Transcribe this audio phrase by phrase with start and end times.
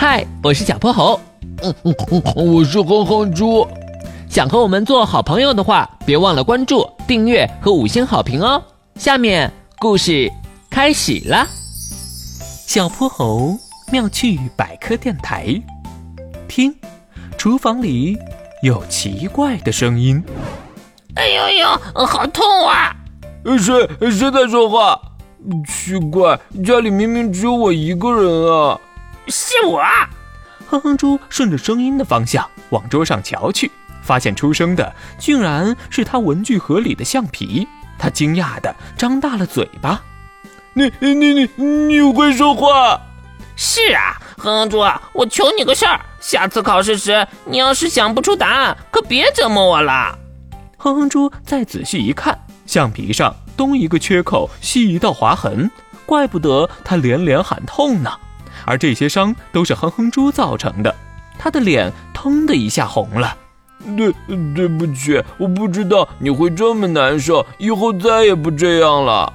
[0.00, 1.20] 嗨，我是小泼猴。
[1.62, 2.22] 嗯嗯嗯，
[2.54, 3.68] 我是哼哼猪。
[4.30, 8.62] 想和我们做好朋友的话，别忘了关注、订阅和五星好评哦。
[8.94, 10.32] 下面故事
[10.70, 11.46] 开始了。
[12.66, 13.54] 小泼猴
[13.92, 15.62] 妙趣百科电台，
[16.48, 16.74] 听，
[17.36, 18.16] 厨房里
[18.62, 20.24] 有奇怪的声音。
[21.16, 22.96] 哎呦呦，好痛啊！
[23.58, 24.98] 谁谁在说话？
[25.68, 28.80] 奇怪，家里明明只有我一个人啊！
[29.28, 29.82] 是我。
[30.68, 33.70] 哼哼猪顺着声音的方向往桌上瞧去，
[34.02, 37.66] 发现出声的竟然是他文具盒里的橡皮。
[37.98, 40.00] 他惊讶的张大了嘴巴。
[40.72, 43.00] 你你你你会说话？
[43.56, 44.78] 是啊，哼哼猪，
[45.12, 50.16] 我求你个事儿，下次考试时你要是想不出答案，可别折磨我了。
[50.78, 55.70] 哼哼猪再仔细一看，橡皮上东一个缺口，西一道划痕，
[56.06, 58.10] 怪不得他连连喊痛呢。
[58.70, 60.94] 而这些伤都是哼哼猪造成的，
[61.36, 63.36] 他的脸腾的一下红了。
[63.96, 64.14] 对，
[64.54, 69.32] 对不起，我不知道你会这么难受，以后再也不这样了。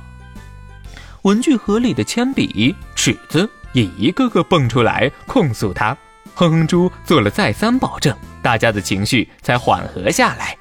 [1.23, 5.97] 文具盒里的铅笔、尺子也一个个蹦出来控诉他。
[6.33, 10.56] 哼哼猪做了再三保证，大家的情绪才缓和下来。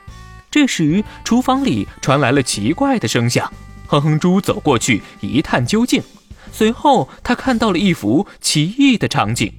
[0.50, 3.48] 这时，厨房里传来了奇怪的声响。
[3.86, 6.02] 哼哼猪走过去一探究竟。
[6.56, 9.52] 随后，他看到了一幅奇异的场景：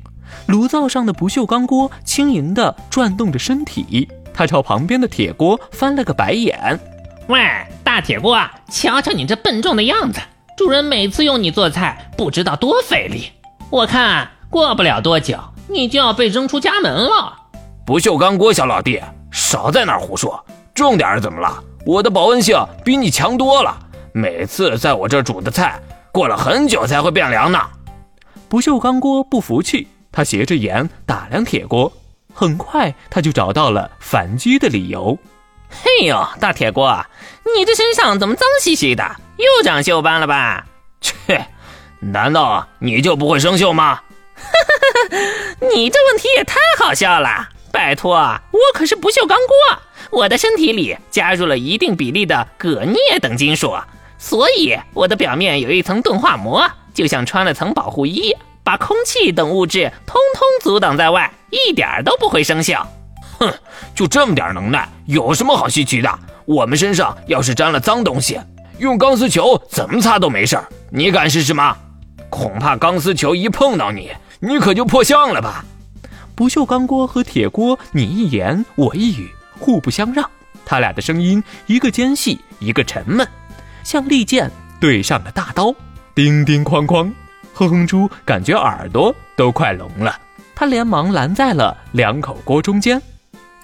[0.48, 4.08] 炉灶上的不锈钢锅轻盈地转动着身体。
[4.34, 6.80] 他朝旁边的铁锅翻了个白眼
[7.28, 7.38] ：“喂，
[7.84, 8.40] 大铁锅，
[8.72, 10.22] 瞧瞧你这笨重的样子！
[10.58, 13.30] 主人每次用你做菜，不知道多费力。
[13.70, 15.38] 我看过不了多久，
[15.68, 17.36] 你就要被扔出家门了。”
[17.86, 20.42] 不锈钢锅，小老弟，少在那儿胡说！
[20.74, 21.62] 重点是怎么了？
[21.86, 23.78] 我的保温性比你强多了，
[24.14, 25.78] 每次在我这煮的菜。
[26.16, 27.60] 过了很久才会变凉呢。
[28.48, 31.92] 不锈钢锅不服气，他斜着眼打量铁锅，
[32.34, 35.20] 很快他就找到了反击的理由。
[35.70, 37.06] 嘿呦，大铁锅，
[37.58, 39.04] 你这身上怎么脏兮兮的？
[39.36, 40.66] 又长锈斑了吧？
[41.02, 41.48] 切，
[42.00, 43.96] 难道你就不会生锈吗？
[44.36, 44.42] 哈
[45.12, 45.18] 哈，
[45.60, 47.50] 你这问题也太好笑了！
[47.74, 49.82] 拜托，我可是不锈钢锅，
[50.20, 53.76] 我的身体里加入了一定比例的铬镍等金属。
[54.18, 62.82] 所以我的表面有一层钝化膜，就像穿了层保护衣，把空气等物质通通阻挡在外，一点都不会生锈。
[63.38, 63.54] 哼，
[63.94, 66.20] 就这么点能耐，有什么好稀奇的？
[66.46, 68.40] 我们身上要是沾了脏东西，
[68.80, 70.66] 用钢丝球怎么擦都没事儿。
[70.90, 71.76] 你敢试试吗？
[72.30, 75.66] 恐怕钢丝球一碰到你，你可就破相了吧？
[76.36, 80.30] 不锈钢锅和铁锅，你一言我一语，互不相让。
[80.66, 83.28] 他俩的声音，一个尖细，一个沉闷。
[83.86, 85.72] 像利剑对上了大刀，
[86.16, 87.12] 叮叮哐哐，
[87.54, 90.20] 哼哼猪感觉耳朵都快聋了，
[90.56, 93.00] 他连忙拦在了两口锅中间。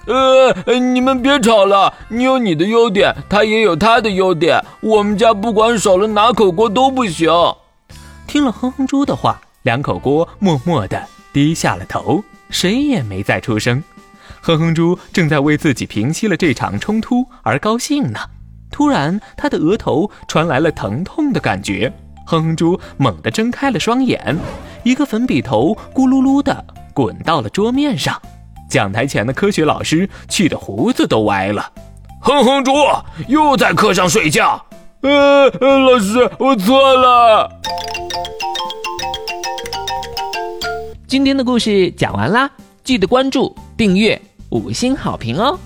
[0.06, 7.28] 呃，你们别吵了，你有你的优点，他也有他的优点，我们家不管少了哪口锅都不行。
[8.28, 11.02] 听了哼哼猪的话，两口锅默默地
[11.32, 13.82] 低下了头，谁也没再出声。
[14.40, 18.20] 哼哼猪正在为自己平息了这场冲突而高兴呢。
[18.72, 21.92] 突然，他的额头传来了疼痛的感觉。
[22.26, 24.36] 哼哼猪猛地睁开了双眼，
[24.82, 28.20] 一个粉笔头咕噜噜地滚到了桌面上。
[28.68, 31.70] 讲台前的科学老师气得胡子都歪了。
[32.20, 32.72] 哼哼猪
[33.28, 34.64] 又在课上睡觉。
[35.02, 37.50] 呃，老师，我错了。
[41.06, 42.50] 今天的故事讲完啦，
[42.82, 44.18] 记得关注、订阅、
[44.50, 45.58] 五星好评哦。